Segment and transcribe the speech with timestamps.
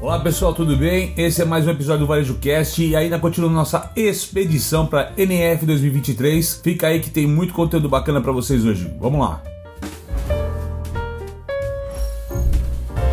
[0.00, 1.12] Olá pessoal, tudo bem?
[1.14, 5.66] Esse é mais um episódio do Varejo Cast e ainda continua nossa expedição para NF
[5.66, 6.58] 2023.
[6.64, 8.90] Fica aí que tem muito conteúdo bacana para vocês hoje.
[8.98, 9.42] Vamos lá.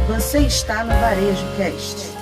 [0.07, 2.16] Você está no Varejo Cast.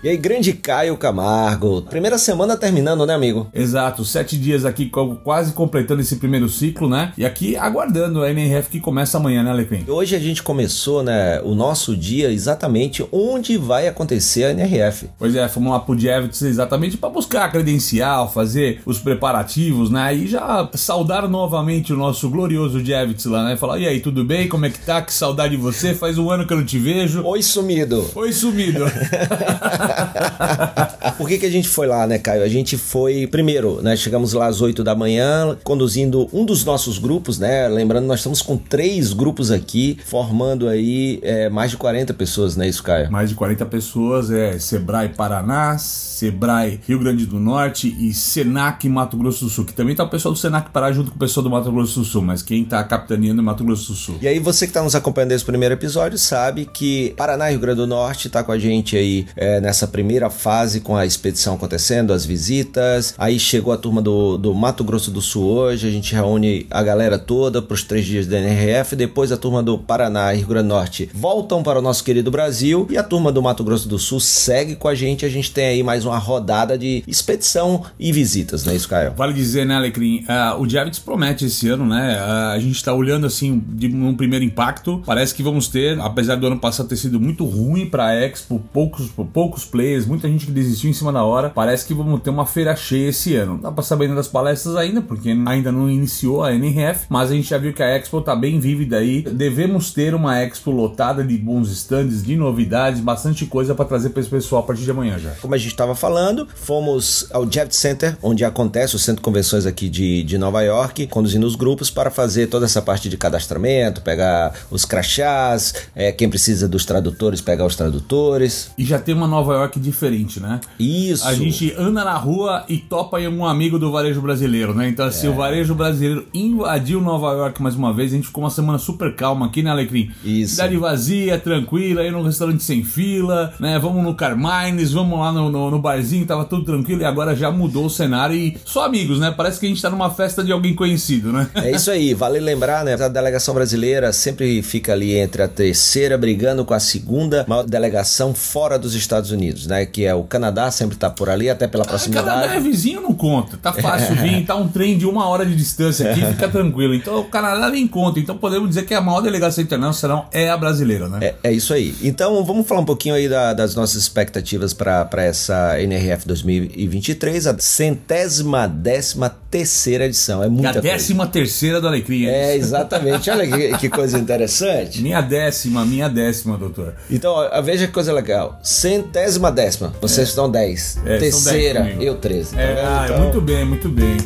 [0.00, 1.82] E aí, grande Caio Camargo.
[1.82, 3.48] Primeira semana terminando, né, amigo?
[3.52, 4.88] Exato, sete dias aqui
[5.24, 7.12] quase completando esse primeiro ciclo, né?
[7.18, 9.84] E aqui aguardando a NRF que começa amanhã, né, Alecrim?
[9.88, 15.08] Hoje a gente começou, né, o nosso dia exatamente onde vai acontecer a NRF.
[15.18, 20.14] Pois é, fomos lá pro Javits exatamente para buscar a credencial, fazer os preparativos, né?
[20.14, 23.56] E já saudar novamente o nosso glorioso Javits lá, né?
[23.56, 24.48] Falar, e aí, tudo bem?
[24.48, 25.02] Como é que tá?
[25.02, 25.92] Que saudade de você.
[25.92, 27.24] Faz um ano que eu não te vejo.
[27.24, 28.08] Oi, sumido.
[28.14, 28.84] Oi, sumido.
[31.16, 32.42] Por que, que a gente foi lá, né, Caio?
[32.42, 33.96] A gente foi, primeiro, né?
[33.96, 37.68] Chegamos lá às 8 da manhã, conduzindo um dos nossos grupos, né?
[37.68, 42.68] Lembrando, nós estamos com três grupos aqui, formando aí é, mais de 40 pessoas, né,
[42.68, 43.10] isso, Caio?
[43.10, 49.16] Mais de 40 pessoas, é Sebrae Paraná, Sebrae Rio Grande do Norte e Senac Mato
[49.16, 51.44] Grosso do Sul, que também tá o pessoal do Senac Pará junto com o pessoal
[51.44, 54.18] do Mato Grosso do Sul, mas quem tá capitaneando é Mato Grosso do Sul.
[54.20, 57.60] E aí, você que tá nos acompanhando nesse primeiro episódio sabe que Paraná e Rio
[57.60, 61.54] Grande do Norte tá com a gente aí é, nessa primeira fase com a expedição
[61.54, 63.14] acontecendo, as visitas.
[63.18, 66.82] Aí chegou a turma do, do Mato Grosso do Sul hoje, a gente reúne a
[66.82, 68.96] galera toda para os três dias da NRF.
[68.96, 72.30] Depois a turma do Paraná e Rio Grande do Norte voltam para o nosso querido
[72.30, 75.24] Brasil e a turma do Mato Grosso do Sul segue com a gente.
[75.24, 79.12] A gente tem aí mais uma rodada de expedição e visitas, né, isso, Caio?
[79.16, 80.24] Vale dizer, né, Alecrim?
[80.24, 82.16] Uh, o Javits promete esse ano, né?
[82.16, 85.02] Uh, a gente está olhando assim de um primeiro impacto.
[85.04, 88.62] Parece que vamos ter, apesar do ano passado ter sido muito ruim para a Expo,
[88.72, 91.50] poucos, poucos players, muita gente que desistiu em cima da hora.
[91.50, 93.54] Parece que vamos ter uma feira cheia esse ano.
[93.54, 97.34] Não dá para saber das palestras ainda, porque ainda não iniciou a NRF, mas a
[97.34, 99.22] gente já viu que a Expo tá bem vívida aí.
[99.22, 104.20] Devemos ter uma Expo lotada de bons stands, de novidades, bastante coisa para trazer para
[104.20, 105.30] esse pessoal a partir de amanhã já.
[105.40, 109.66] Como a gente estava falando, fomos ao Javits Center, onde acontece o centro de convenções
[109.66, 114.00] aqui de, de Nova York, conduzindo os grupos para fazer toda essa parte de cadastramento,
[114.02, 118.70] pegar os crachás, é, quem precisa dos tradutores, pegar os tradutores.
[118.78, 120.60] E já tem uma Nova York diferente, né?
[120.78, 121.26] Isso.
[121.26, 124.88] A gente anda na rua e topa em um amigo do varejo brasileiro, né?
[124.88, 125.30] Então, assim, é.
[125.30, 128.12] o varejo brasileiro invadiu Nova York mais uma vez.
[128.12, 130.10] A gente ficou uma semana super calma aqui, né, Alecrim?
[130.24, 130.52] Isso.
[130.52, 133.78] Cidade vazia, tranquila, aí num restaurante sem fila, né?
[133.78, 137.50] Vamos no Carmines, vamos lá no, no, no, barzinho, tava tudo tranquilo e agora já
[137.50, 139.32] mudou o cenário e só amigos, né?
[139.36, 141.48] Parece que a gente tá numa festa de alguém conhecido, né?
[141.54, 142.94] É isso aí, vale lembrar, né?
[142.94, 148.34] A delegação brasileira sempre fica ali entre a terceira brigando com a segunda maior delegação
[148.34, 149.86] fora dos Estados Unidos, né?
[149.86, 152.26] Que é o Canadá, sempre tá por ali, até pela proximidade.
[152.26, 153.56] Canadá é vizinho, não conta.
[153.56, 156.94] Tá fácil vir, tá um trem de uma hora de distância aqui, fica tranquilo.
[156.94, 158.20] Então o Canadá nem conta.
[158.20, 161.18] Então podemos dizer que a maior delegação internacional é a brasileira, né?
[161.22, 161.94] É, é isso aí.
[162.02, 167.58] Então vamos falar um pouquinho aí da, das nossas expectativas para essa NRF 2023, a
[167.58, 170.42] centésima décima terceira edição.
[170.42, 171.32] É muita e a décima coisa.
[171.32, 172.26] terceira do Alecrim.
[172.26, 173.30] É, exatamente.
[173.30, 175.00] Olha que, que, coisa interessante.
[175.00, 176.94] Minha décima, minha décima, doutor.
[177.10, 178.58] Então, ó, veja que coisa legal.
[178.62, 179.94] Centésima décima.
[180.00, 180.30] Vocês é.
[180.30, 180.98] estão 10.
[181.06, 182.54] É, Terceira, 10 eu 13.
[182.54, 183.18] Tá é, ah, então...
[183.20, 184.16] muito bem, muito bem.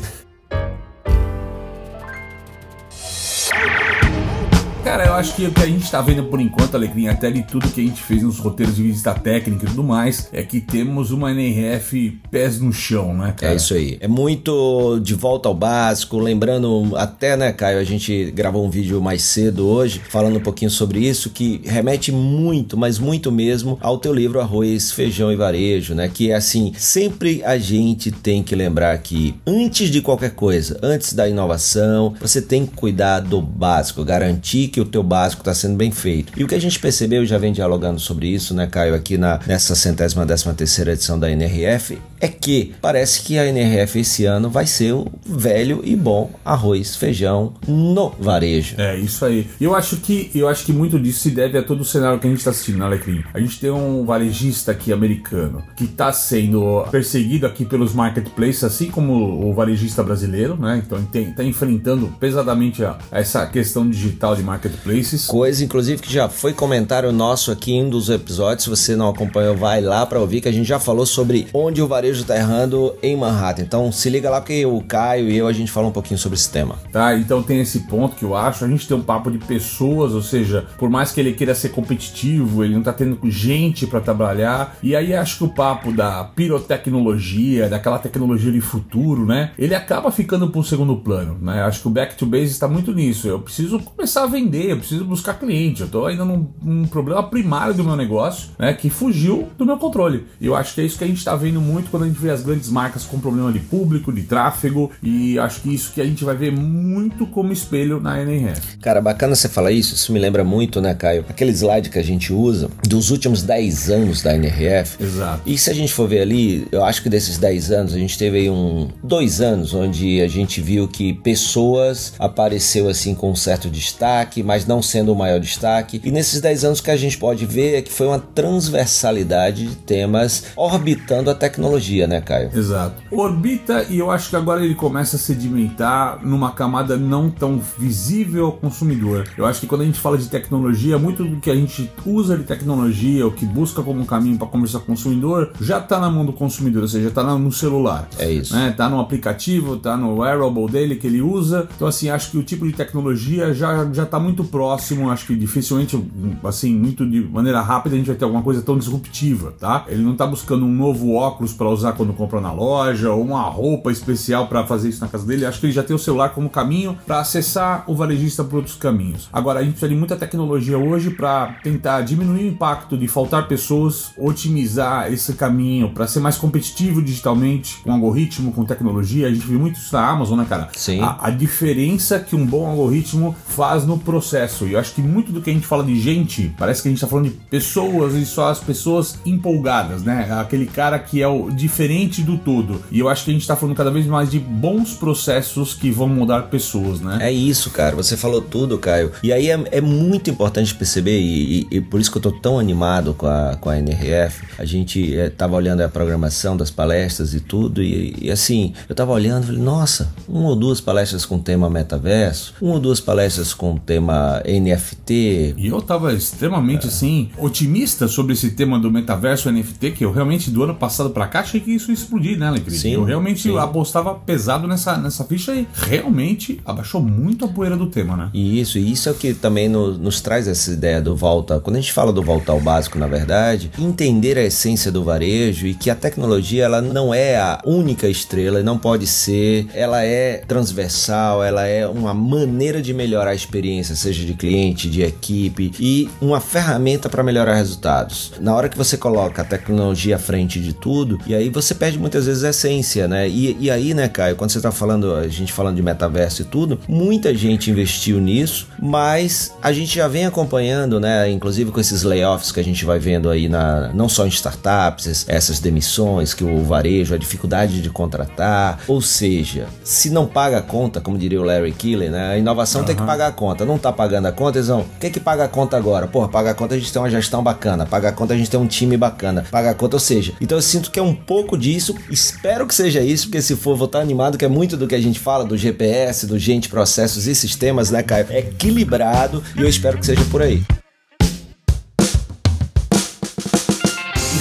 [4.82, 7.42] Cara, eu acho que o que a gente tá vendo por enquanto, Alegria, até de
[7.42, 10.58] tudo que a gente fez nos roteiros de visita técnica e tudo mais, é que
[10.58, 13.52] temos uma NRF pés no chão, né, cara?
[13.52, 13.98] É isso aí.
[14.00, 19.02] É muito de volta ao básico, lembrando até, né, Caio, a gente gravou um vídeo
[19.02, 23.98] mais cedo hoje, falando um pouquinho sobre isso, que remete muito, mas muito mesmo, ao
[23.98, 26.08] teu livro Arroz, Feijão e Varejo, né?
[26.08, 31.12] Que é assim, sempre a gente tem que lembrar que antes de qualquer coisa, antes
[31.12, 35.76] da inovação, você tem que cuidar do básico, garantir que o teu básico está sendo
[35.76, 36.32] bem feito.
[36.36, 39.40] E o que a gente percebeu, já vem dialogando sobre isso, né, Caio, aqui na,
[39.46, 44.48] nessa centésima décima terceira edição da NRF, é que parece que a NRF esse ano
[44.48, 48.76] vai ser o velho e bom arroz, feijão no varejo.
[48.78, 49.48] É, isso aí.
[49.60, 52.26] Eu acho que eu acho que muito disso se deve a todo o cenário que
[52.28, 53.24] a gente está assistindo, né, Alecrim?
[53.34, 58.88] A gente tem um varejista aqui americano que está sendo perseguido aqui pelos marketplaces, assim
[58.88, 60.80] como o varejista brasileiro, né?
[60.84, 65.27] Então está enfrentando pesadamente a, essa questão digital de marketplace marketplaces.
[65.27, 68.65] Coisa, inclusive, que já foi comentário nosso aqui em um dos episódios.
[68.65, 71.80] Se você não acompanhou, vai lá para ouvir que a gente já falou sobre onde
[71.80, 73.62] o varejo tá errando em Manhattan.
[73.62, 76.36] Então se liga lá porque o Caio e eu a gente fala um pouquinho sobre
[76.36, 76.77] esse tema.
[76.92, 78.65] Tá, então tem esse ponto que eu acho.
[78.65, 81.71] A gente tem um papo de pessoas, ou seja, por mais que ele queira ser
[81.71, 84.77] competitivo, ele não tá tendo gente para trabalhar.
[84.83, 89.53] E aí acho que o papo da pirotecnologia, daquela tecnologia de futuro, né?
[89.59, 91.62] Ele acaba ficando para um segundo plano, né?
[91.62, 93.28] Acho que o back to base está muito nisso.
[93.28, 97.74] Eu preciso começar a vender, preciso buscar cliente, eu tô ainda num, num problema primário
[97.74, 100.26] do meu negócio, né, que fugiu do meu controle.
[100.40, 102.18] E eu acho que é isso que a gente está vendo muito quando a gente
[102.18, 106.00] vê as grandes marcas com problema de público, de tráfego, e acho que isso que
[106.00, 108.78] a gente vai ver muito como espelho na NRF.
[108.78, 111.24] Cara, bacana você falar isso, isso me lembra muito, né, Caio?
[111.28, 115.02] Aquele slide que a gente usa dos últimos 10 anos da NRF.
[115.02, 115.42] Exato.
[115.46, 118.18] E se a gente for ver ali, eu acho que desses 10 anos, a gente
[118.18, 123.36] teve aí um dois anos onde a gente viu que pessoas apareceu assim com um
[123.36, 126.01] certo destaque, mas não sendo o maior destaque.
[126.04, 129.77] E nesses 10 anos que a gente pode ver é que foi uma transversalidade de
[129.77, 132.51] temas orbitando a tecnologia, né, Caio?
[132.54, 133.03] Exato.
[133.10, 138.47] Orbita e eu acho que agora ele começa a sedimentar numa camada não tão visível
[138.47, 139.28] ao consumidor.
[139.36, 142.36] Eu acho que quando a gente fala de tecnologia, muito do que a gente usa
[142.36, 146.10] de tecnologia, o que busca como caminho para conversar com o consumidor, já está na
[146.10, 148.09] mão do consumidor, ou seja, está no celular.
[148.18, 148.54] É isso.
[148.54, 148.72] Né?
[148.77, 151.68] Tá no aplicativo, tá no wearable dele que ele usa.
[151.75, 154.61] Então, assim, acho que o tipo de tecnologia já, já tá muito próximo.
[154.70, 156.03] Acho que dificilmente,
[156.44, 159.84] assim, muito de maneira rápida, a gente vai ter alguma coisa tão disruptiva, tá?
[159.88, 163.42] Ele não tá buscando um novo óculos para usar quando compra na loja, ou uma
[163.42, 165.44] roupa especial para fazer isso na casa dele.
[165.44, 168.76] Acho que ele já tem o celular como caminho para acessar o varejista por outros
[168.76, 169.28] caminhos.
[169.32, 173.48] Agora, a gente precisa de muita tecnologia hoje para tentar diminuir o impacto de faltar
[173.48, 179.26] pessoas, otimizar esse caminho para ser mais competitivo digitalmente, com algoritmo, com tecnologia.
[179.26, 180.68] A gente viu muito isso na Amazon, né, cara?
[180.74, 181.00] Sim.
[181.00, 184.52] A, a diferença que um bom algoritmo faz no processo.
[184.60, 186.91] E eu acho que muito do que a gente fala de gente, parece que a
[186.91, 190.28] gente tá falando de pessoas e só as pessoas empolgadas, né?
[190.41, 192.83] Aquele cara que é o diferente do todo.
[192.91, 195.91] E eu acho que a gente tá falando cada vez mais de bons processos que
[195.91, 197.19] vão mudar pessoas, né?
[197.21, 197.97] É isso, cara.
[197.97, 199.13] Você falou tudo, Caio.
[199.22, 202.33] E aí é, é muito importante perceber, e, e, e, por isso que eu tô
[202.33, 204.45] tão animado com a, com a NRF.
[204.59, 208.95] A gente é, tava olhando a programação das palestras e tudo, e, e assim, eu
[208.95, 213.01] tava olhando e falei, nossa, uma ou duas palestras com tema metaverso, uma ou duas
[213.01, 215.54] palestras com tema NFT.
[215.56, 216.89] E eu tava extremamente, é.
[216.89, 221.27] assim, otimista sobre esse tema do metaverso NFT, que eu realmente, do ano passado pra
[221.27, 222.74] cá, achei que isso ia explodir, né, Alecrim?
[222.74, 223.59] Sim, eu realmente sim.
[223.59, 228.30] apostava pesado nessa, nessa ficha e realmente abaixou muito a poeira do tema, né?
[228.33, 231.60] E isso, e isso é o que também no, nos traz essa ideia do volta.
[231.60, 235.66] Quando a gente fala do volta ao básico, na verdade, entender a essência do varejo
[235.66, 240.39] e que a tecnologia ela não é a única estrela, não pode ser, ela é
[240.47, 246.08] transversal, ela é uma maneira de melhorar a experiência, seja de cliente, de equipe e
[246.20, 248.32] uma ferramenta para melhorar resultados.
[248.40, 251.98] Na hora que você coloca a tecnologia à frente de tudo, e aí você perde
[251.98, 253.28] muitas vezes a essência, né?
[253.28, 256.44] E, e aí, né, Caio, quando você tá falando, a gente falando de metaverso e
[256.44, 262.02] tudo, muita gente investiu nisso, mas a gente já vem acompanhando, né, inclusive com esses
[262.02, 266.44] layoffs que a gente vai vendo aí na não só em startups, essas demissões que
[266.44, 271.40] o varejo, a dificuldade de contratar, ou seja, se não paga a conta, como diria
[271.40, 272.87] o Larry Keeler, né, a inovação uhum.
[272.87, 275.20] tem que pagar a conta, não tá pagando a conta, eles vão, o que que
[275.20, 276.06] paga a conta agora?
[276.06, 278.50] Porra, paga a conta a gente tem uma gestão bacana, paga a conta a gente
[278.50, 281.14] tem um time bacana, paga a conta, ou seja, então eu sinto que é um
[281.14, 284.76] pouco disso, espero que seja isso, porque se for, vou estar animado, que é muito
[284.76, 288.26] do que a gente fala do GPS, do gente, processos e sistemas, né, Caio?
[288.30, 290.62] É equilibrado e eu espero que seja por aí.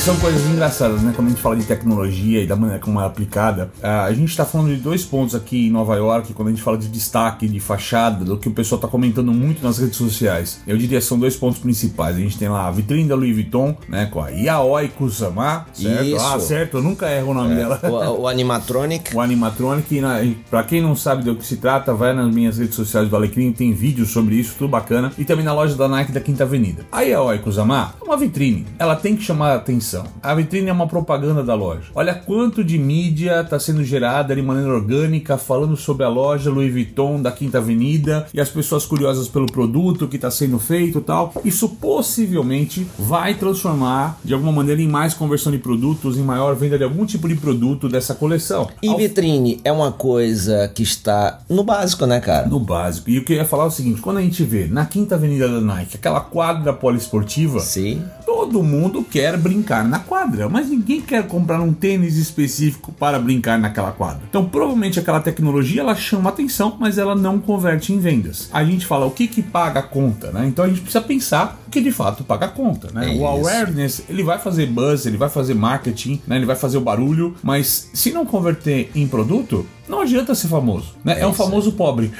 [0.03, 1.13] São coisas engraçadas, né?
[1.15, 4.43] Quando a gente fala de tecnologia e da maneira como é aplicada, a gente está
[4.43, 7.59] falando de dois pontos aqui em Nova York, quando a gente fala de destaque, de
[7.59, 10.59] fachada, do que o pessoal está comentando muito nas redes sociais.
[10.65, 12.15] Eu diria que são dois pontos principais.
[12.15, 14.07] A gente tem lá a vitrine da Louis Vuitton, né?
[14.07, 16.03] Com a Yaoi Kusama, certo?
[16.03, 16.25] Isso.
[16.25, 17.79] Ah, certo, eu nunca erro o nome É, dela.
[17.83, 19.11] o, o Animatronic.
[19.15, 22.33] O Animatronic, e na- e pra quem não sabe do que se trata, vai nas
[22.33, 25.11] minhas redes sociais do Alecrim, tem vídeos sobre isso, tudo bacana.
[25.17, 26.85] E também na loja da Nike da Quinta Avenida.
[26.91, 29.90] A Yaoi Kusama é uma vitrine, ela tem que chamar a atenção.
[30.21, 31.83] A vitrine é uma propaganda da loja.
[31.95, 36.71] Olha quanto de mídia está sendo gerada de maneira orgânica, falando sobre a loja Louis
[36.71, 41.01] Vuitton da Quinta Avenida e as pessoas curiosas pelo produto que está sendo feito e
[41.01, 41.33] tal.
[41.43, 46.77] Isso possivelmente vai transformar de alguma maneira em mais conversão de produtos, em maior venda
[46.77, 48.69] de algum tipo de produto dessa coleção.
[48.81, 52.47] E Ao- vitrine é uma coisa que está no básico, né, cara?
[52.47, 53.09] no básico.
[53.09, 55.15] E o que eu ia falar é o seguinte: quando a gente vê na Quinta
[55.15, 58.03] Avenida da Nike aquela quadra poliesportiva, Sim.
[58.25, 63.59] todo mundo quer brincar na quadra, mas ninguém quer comprar um tênis específico para brincar
[63.59, 64.21] naquela quadra.
[64.29, 68.49] Então, provavelmente aquela tecnologia ela chama atenção, mas ela não converte em vendas.
[68.51, 70.45] A gente fala o que que paga a conta, né?
[70.47, 73.15] Então a gente precisa pensar o que de fato paga a conta, né?
[73.15, 76.35] É o awareness, ele vai fazer buzz, ele vai fazer marketing, né?
[76.35, 80.95] Ele vai fazer o barulho, mas se não converter em produto, não adianta ser famoso.
[81.03, 81.19] Né?
[81.19, 82.11] É, é um famoso pobre.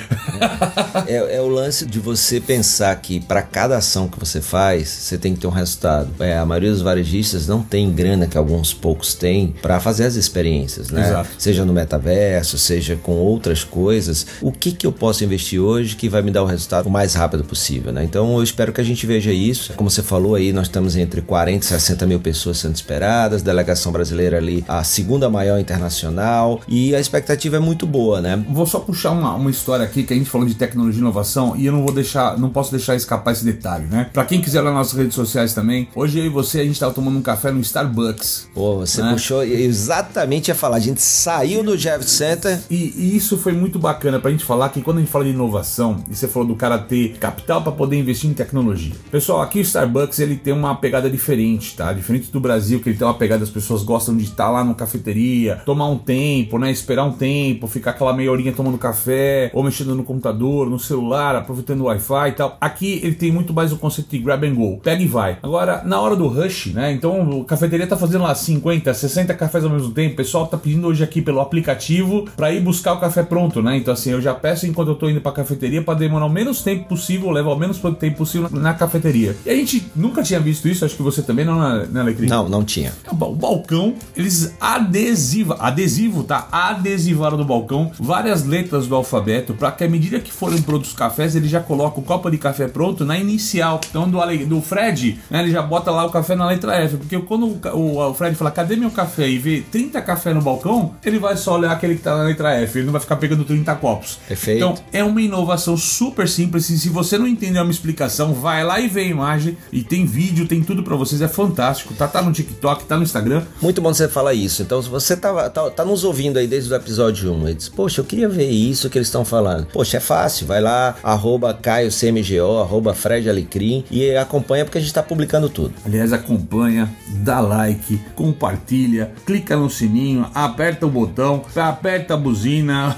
[1.07, 5.17] É, é, o lance de você pensar que para cada ação que você faz, você
[5.17, 6.09] tem que ter um resultado.
[6.19, 10.15] É, a maioria dos varejistas não tem grana que alguns poucos têm para fazer as
[10.15, 11.07] experiências, né?
[11.07, 11.29] Exato.
[11.37, 14.27] Seja no metaverso, seja com outras coisas.
[14.41, 17.13] O que, que eu posso investir hoje que vai me dar o resultado o mais
[17.13, 18.03] rápido possível, né?
[18.03, 19.73] Então eu espero que a gente veja isso.
[19.73, 23.91] Como você falou aí, nós estamos entre 40 e 60 mil pessoas sendo esperadas, delegação
[23.91, 28.43] brasileira ali a segunda maior internacional e a expectativa é muito boa, né?
[28.49, 31.55] Vou só puxar uma, uma história aqui que a gente falou de tecnologia e inovação
[31.55, 34.09] e eu não vou deixar, não posso deixar escapar esse detalhe, né?
[34.11, 36.79] Para quem quiser lá nas nossas redes sociais também, hoje eu e você a gente
[36.79, 38.49] tava tomando um café no Starbucks.
[38.53, 39.13] Pô, você né?
[39.13, 43.79] puxou exatamente a falar, a gente saiu do Jeff Center e, e, isso foi muito
[43.79, 46.55] bacana pra gente falar que quando a gente fala de inovação, e você falou do
[46.55, 48.93] cara ter capital para poder investir em tecnologia.
[49.11, 51.91] Pessoal, aqui o Starbucks ele tem uma pegada diferente, tá?
[51.93, 54.75] Diferente do Brasil, que ele tem uma pegada, as pessoas gostam de estar lá no
[54.75, 56.71] cafeteria, tomar um tempo, né?
[56.71, 57.31] Esperar um tempo,
[57.67, 62.29] ficar aquela meia horinha tomando café, ou mexendo no computador, no celular, aproveitando o Wi-Fi
[62.29, 62.57] e tal.
[62.59, 64.79] Aqui ele tem muito mais o conceito de grab and go.
[64.83, 65.37] Pega e vai.
[65.41, 66.91] Agora, na hora do rush, né?
[66.91, 70.13] Então, a cafeteria tá fazendo lá 50, 60 cafés ao mesmo tempo.
[70.13, 73.77] O pessoal tá pedindo hoje aqui pelo aplicativo para ir buscar o café pronto, né?
[73.77, 76.61] Então, assim, eu já peço enquanto eu tô indo pra cafeteria para demorar o menos
[76.61, 79.35] tempo possível, levar o menos tempo possível na cafeteria.
[79.45, 82.27] E a gente nunca tinha visto isso, acho que você também não, né, Alecrim?
[82.27, 82.93] Não, não tinha.
[83.09, 86.47] O balcão, eles adesiva, adesivo, tá?
[86.51, 90.95] Adesivaram no balcão várias letras do alfabeto para que à medida que forem prontos os
[90.95, 93.79] cafés, ele já coloca o copo de café pronto na inicial.
[93.89, 96.97] Então, do, do Fred, né, ele já bota lá o café na letra F.
[96.97, 99.27] Porque quando o, o, o Fred fala, cadê meu café?
[99.27, 102.53] E vê 30 café no balcão, ele vai só olhar aquele que tá na letra
[102.55, 102.79] F.
[102.79, 104.19] Ele não vai ficar pegando 30 copos.
[104.27, 104.57] Perfeito.
[104.57, 106.69] Então, é uma inovação super simples.
[106.69, 109.57] E se você não entender uma explicação, vai lá e vê a imagem.
[109.71, 111.21] E tem vídeo, tem tudo para vocês.
[111.21, 111.93] É fantástico.
[111.93, 113.43] Tá, tá no TikTok, tá no Instagram.
[113.61, 114.61] Muito bom você falar isso.
[114.61, 117.69] Então, se você tá, tá, tá nos ouvindo aí desde o episódio 1 e diz,
[117.69, 119.65] poxa, eu queria ver isso que eles estão falando.
[119.67, 120.47] Poxa, é fácil.
[120.47, 125.73] Vai lá, arroba CaioCMGO, arroba Fred Alecrim e acompanha porque a gente tá publicando tudo.
[125.85, 132.95] Aliás, acompanha, dá like, compartilha, clica no sininho, aperta o botão, aperta a buzina,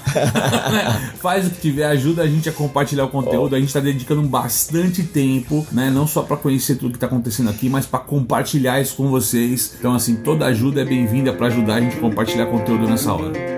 [1.20, 3.56] faz o que tiver, ajuda a gente a compartilhar o conteúdo.
[3.56, 5.90] A gente está dedicando bastante tempo, né?
[5.90, 9.76] Não só para conhecer tudo que está acontecendo aqui, mas para compartilhar isso com vocês.
[9.80, 13.53] Então, assim, toda ajuda é bem-vinda para ajudar a gente a compartilhar conteúdo nessa hora.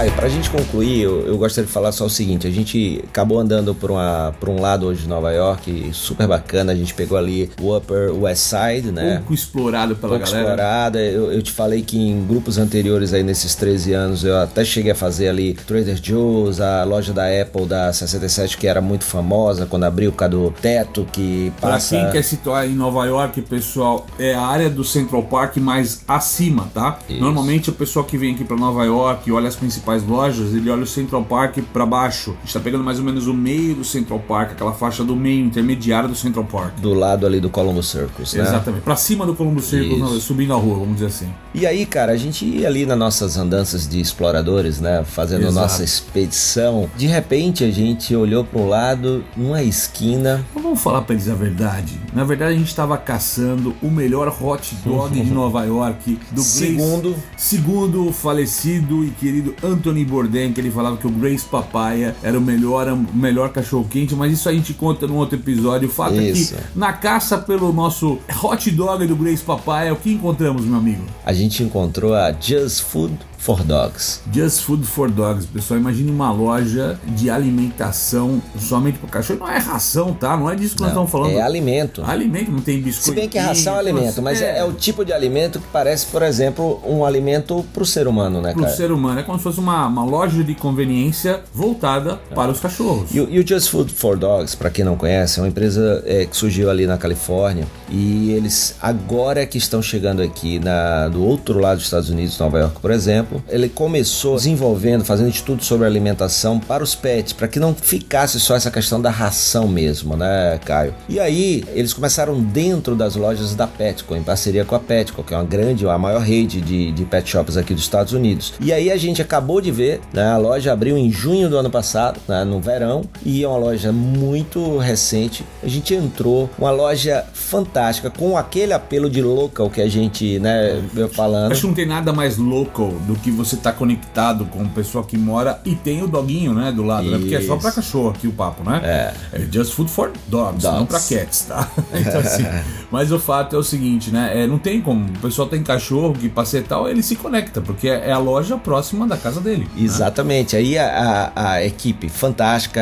[0.00, 3.38] Caio, pra gente concluir, eu, eu, gostaria de falar só o seguinte: a gente acabou
[3.38, 6.72] andando por, uma, por um lado hoje de Nova York, super bacana.
[6.72, 9.16] A gente pegou ali o Upper West Side, né?
[9.18, 10.48] Pouco explorado pela Pouco galera.
[10.48, 10.98] explorado.
[10.98, 14.92] Eu, eu, te falei que em grupos anteriores aí nesses 13 anos eu até cheguei
[14.92, 19.66] a fazer ali Trader Joe's, a loja da Apple da 67 que era muito famosa
[19.66, 21.96] quando abriu o do teto que passa.
[21.96, 26.02] Pra quem quer situar em Nova York, pessoal, é a área do Central Park mais
[26.08, 26.98] acima, tá?
[27.06, 27.20] Isso.
[27.20, 30.70] Normalmente o pessoal que vem aqui para Nova York olha as principais principais lojas, ele
[30.70, 32.36] olha o Central Park para baixo.
[32.38, 35.16] A gente tá pegando mais ou menos o meio do Central Park, aquela faixa do
[35.16, 36.74] meio intermediária do Central Park.
[36.80, 38.42] Do lado ali do Columbus Circus, né?
[38.42, 38.82] Exatamente.
[38.82, 41.28] Para cima do Columbus Circus, subindo a rua, vamos dizer assim.
[41.52, 45.54] E aí, cara, a gente ia ali nas nossas andanças de exploradores, né, fazendo Exato.
[45.54, 46.88] nossa expedição.
[46.96, 50.44] De repente a gente olhou para um lado, numa esquina.
[50.54, 51.98] Vamos falar para eles a verdade.
[52.12, 57.10] Na verdade, a gente estava caçando o melhor hot dog de Nova York do segundo,
[57.10, 62.14] Grace, segundo o falecido e querido Anthony Bourdain, que ele falava que o Grace Papaya
[62.22, 65.88] era o melhor, o melhor cachorro quente, mas isso a gente conta num outro episódio.
[65.88, 66.54] O fato isso.
[66.54, 70.78] é que na caça pelo nosso hot dog do Grace Papaya, o que encontramos, meu
[70.78, 71.04] amigo?
[71.24, 74.20] A gente encontrou a Just Food for Dogs.
[74.32, 75.80] Just Food for Dogs, pessoal.
[75.80, 79.40] Imagine uma loja de alimentação somente para cachorro.
[79.40, 80.36] Não é ração, tá?
[80.36, 81.38] Não é disso que não, nós estamos falando.
[81.38, 82.04] É alimento.
[82.04, 83.04] Alimento, não tem biscoito.
[83.04, 84.58] Se bem que ração é alimento, mas é.
[84.58, 84.64] é.
[84.64, 88.52] o tipo de alimento que parece, por exemplo, um alimento para o ser humano, né,
[88.52, 88.66] cara?
[88.66, 89.20] Para o ser humano.
[89.20, 92.34] É como se fosse uma, uma loja de conveniência voltada é.
[92.34, 93.10] para os cachorros.
[93.10, 96.26] E, e, o Just Food for Dogs, para quem não conhece, é uma empresa é,
[96.26, 101.58] que surgiu ali na Califórnia e eles agora que estão chegando aqui na, do outro
[101.58, 106.58] lado dos Estados Unidos, Nova York, por exemplo, ele começou desenvolvendo, fazendo estudos sobre alimentação
[106.58, 110.94] para os pets, para que não ficasse só essa questão da ração mesmo, né, Caio?
[111.08, 115.34] E aí, eles começaram dentro das lojas da Petco, em parceria com a Petco, que
[115.34, 118.54] é uma grande, a maior rede de, de pet shops aqui dos Estados Unidos.
[118.60, 121.70] E aí a gente acabou de ver, né, a loja abriu em junho do ano
[121.70, 125.44] passado, né, no verão, e é uma loja muito recente.
[125.62, 130.82] A gente entrou, uma loja fantástica, com aquele apelo de local que a gente, né,
[130.92, 131.52] veio falando.
[131.52, 135.04] Acho que não tem nada mais local do porque você tá conectado com a pessoa
[135.04, 137.18] que mora e tem o doguinho, né, do lado, né?
[137.18, 137.76] Porque é só pra Isso.
[137.76, 138.80] cachorro aqui o papo, né?
[138.82, 139.14] É.
[139.42, 141.14] É just food for dogs, não pra Dogs.
[141.14, 141.68] cats, tá?
[141.92, 142.46] Então, assim,
[142.90, 144.42] mas o fato é o seguinte, né?
[144.42, 145.04] É, não tem como.
[145.06, 148.56] O pessoal tem cachorro que passeia e tal, ele se conecta, porque é a loja
[148.56, 149.64] próxima da casa dele.
[149.76, 149.82] né?
[149.84, 150.56] Exatamente.
[150.56, 152.80] Aí a, a- a equipe fantástica,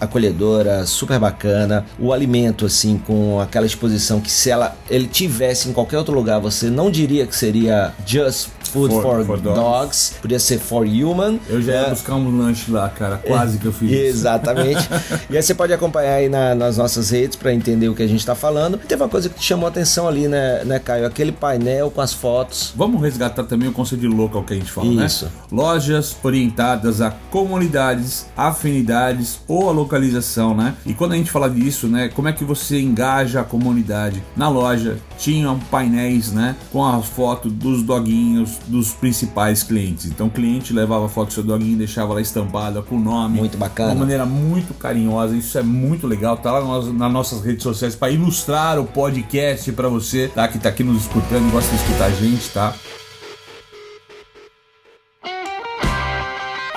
[0.00, 1.84] a- acolhedora, super bacana.
[1.98, 6.38] O alimento, assim, com aquela exposição que se ela ele tivesse em qualquer outro lugar,
[6.40, 9.55] você não diria que seria just food For- for, for dogs.
[9.60, 10.14] Dogs.
[10.20, 11.38] Podia ser for human.
[11.48, 13.16] Eu já ia É, buscar um lanche lá, cara.
[13.18, 14.00] Quase que eu fiz isso.
[14.18, 14.88] Exatamente.
[15.30, 18.06] e aí você pode acompanhar aí na- nas nossas redes para entender o que a
[18.06, 18.74] gente tá falando.
[18.82, 21.06] E teve uma coisa que te chamou a atenção ali, né, né, Caio?
[21.06, 22.72] Aquele painel com as fotos.
[22.76, 25.26] Vamos resgatar também o conceito de local que a gente fala, Isso.
[25.26, 25.30] né?
[25.52, 30.74] Lojas orientadas a comunidades, afinidades ou a localização, né?
[30.84, 32.08] E quando a gente fala disso, né?
[32.14, 34.22] Como é que você engaja a comunidade?
[34.36, 36.56] Na loja tinham painéis, né?
[36.72, 40.06] Com a foto dos doguinhos dos principais clientes.
[40.06, 43.38] Então o cliente levava a foto do seu doguinho deixava lá estampada com o nome.
[43.38, 43.92] Muito bacana.
[43.92, 45.36] Uma maneira muito carinhosa.
[45.36, 46.36] Isso é muito legal.
[46.36, 50.46] Tá lá nas, nas nossas redes sociais para ilustrar o podcast para você, tá?
[50.48, 52.74] Que tá aqui nos escutando e gosta de escutar a gente, tá?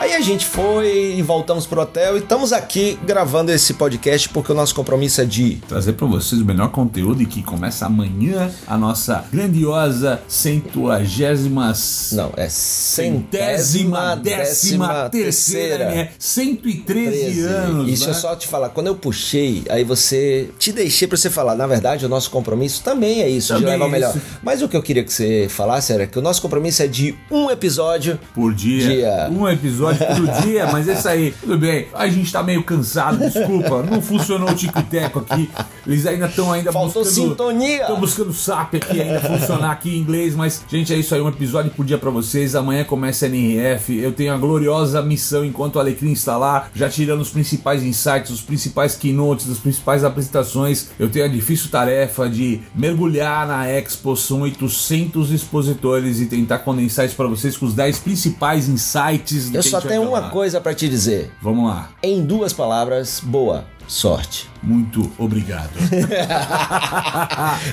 [0.10, 4.52] Aí a gente foi e voltamos pro hotel e estamos aqui gravando esse podcast porque
[4.52, 8.50] o nosso compromisso é de trazer para vocês o melhor conteúdo e que começa amanhã
[8.66, 11.74] a nossa grandiosa centuagésima
[12.14, 15.90] Não, é centésima, décima terceira.
[15.92, 16.10] né?
[16.18, 17.42] 113 13.
[17.42, 17.90] anos.
[17.90, 18.12] Isso né?
[18.12, 18.70] é só te falar.
[18.70, 20.50] Quando eu puxei, aí você.
[20.58, 21.54] Te deixei pra você falar.
[21.54, 24.10] Na verdade, o nosso compromisso também é isso, Também de levar o é melhor.
[24.16, 24.22] isso.
[24.42, 27.16] Mas o que eu queria que você falasse era que o nosso compromisso é de
[27.30, 28.20] um episódio.
[28.34, 29.30] por dia, Dia.
[29.32, 31.88] um episódio por dia, mas é isso aí, tudo bem.
[31.94, 35.50] A gente tá meio cansado, desculpa, não funcionou o tico-teco aqui.
[35.86, 37.82] Eles ainda estão ainda Faltou buscando sintonia.
[37.82, 41.30] Estão buscando SAP aqui ainda funcionar aqui em inglês, mas gente, é isso aí, um
[41.30, 42.56] episódio por dia pra vocês.
[42.56, 43.98] Amanhã começa a NRF.
[43.98, 48.32] Eu tenho a gloriosa missão enquanto o Alecrim está lá, já tirando os principais insights,
[48.32, 50.90] os principais keynotes, as principais apresentações.
[51.00, 57.06] Eu tenho a difícil tarefa de mergulhar na Expo, são 800 expositores e tentar condensar
[57.06, 59.50] isso pra vocês com os 10 principais insights.
[59.50, 61.32] do Eu que a só tenho uma coisa pra te dizer.
[61.42, 61.90] Vamos lá.
[62.02, 64.48] Em duas palavras, boa sorte.
[64.62, 65.72] Muito obrigado.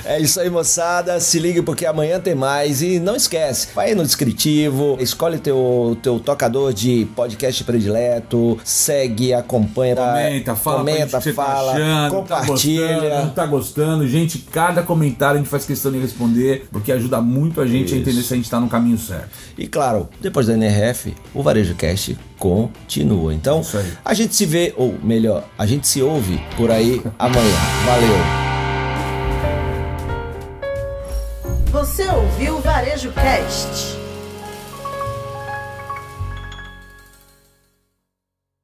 [0.05, 1.19] É isso aí, moçada.
[1.19, 2.81] Se ligue porque amanhã tem mais.
[2.81, 9.33] E não esquece, vai aí no descritivo, escolhe teu, teu tocador de podcast predileto, segue,
[9.33, 12.87] acompanha, Comenta, fala comenta, você fala, tá achando, compartilha.
[12.87, 14.07] Tá gostando, tá gostando.
[14.07, 17.97] Gente, cada comentário a gente faz questão de responder, porque ajuda muito a gente a
[17.97, 19.29] entender se a gente tá no caminho certo.
[19.57, 23.33] E claro, depois da NRF, o Varejo Cast continua.
[23.33, 23.61] Então,
[24.03, 27.57] a gente se vê, ou melhor, a gente se ouve por aí amanhã.
[27.85, 28.47] Valeu!
[31.71, 33.96] Você ouviu o Varejo Cast.